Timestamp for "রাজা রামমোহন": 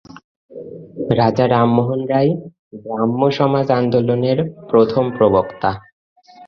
1.19-2.01